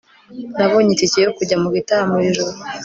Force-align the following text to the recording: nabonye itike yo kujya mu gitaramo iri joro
nabonye 0.57 0.91
itike 0.93 1.19
yo 1.25 1.31
kujya 1.37 1.55
mu 1.63 1.69
gitaramo 1.75 2.13
iri 2.19 2.35
joro 2.37 2.53